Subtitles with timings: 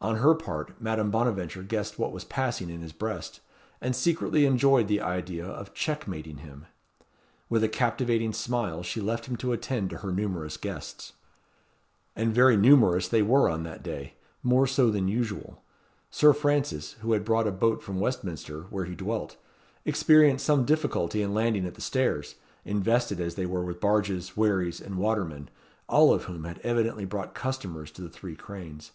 [0.00, 3.40] On her part, Madame Bonaventure guessed what was passing in his breast,
[3.80, 6.66] and secretly enjoyed the idea of checkmating him.
[7.48, 11.14] With a captivating smile she left him to attend to her numerous guests.
[12.14, 14.14] And very numerous they were on that day.
[14.44, 15.60] More so than usual.
[16.12, 19.36] Sir Francis, who had brought a boat from Westminster, where he dwelt,
[19.84, 24.80] experienced some difficulty in landing at the stairs, invested as they were with barges, wherries
[24.80, 25.50] and watermen,
[25.88, 28.92] all of whom had evidently brought customers to the Three Cranes.